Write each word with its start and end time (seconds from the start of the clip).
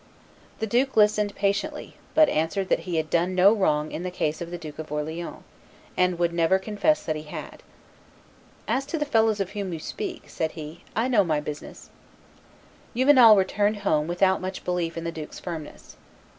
The 0.57 0.65
duke 0.65 0.97
listened 0.97 1.35
patiently, 1.35 1.95
but 2.15 2.27
answered 2.27 2.69
that 2.69 2.79
he 2.89 2.95
had 2.95 3.11
done 3.11 3.35
no 3.35 3.53
wrong 3.53 3.91
in 3.91 4.01
the 4.01 4.09
case 4.09 4.41
of 4.41 4.49
the 4.49 4.57
Duke 4.57 4.79
of 4.79 4.91
Orleans, 4.91 5.43
and 5.95 6.17
would 6.17 6.33
never 6.33 6.57
confess 6.57 7.03
that 7.05 7.15
he 7.15 7.21
had. 7.29 7.61
"As 8.67 8.83
to 8.87 8.97
the 8.97 9.05
fellows 9.05 9.39
of 9.39 9.51
whom 9.51 9.71
you 9.73 9.79
speak," 9.79 10.27
said 10.27 10.53
he, 10.53 10.83
"I 10.95 11.07
know 11.07 11.23
my 11.23 11.37
own 11.37 11.43
business." 11.43 11.91
Juvenal 12.95 13.35
returned 13.35 13.77
home 13.85 14.07
without 14.07 14.41
much 14.41 14.63
belief 14.65 14.97
in 14.97 15.03
the 15.03 15.11
duke's 15.11 15.37
firmness. 15.39 15.97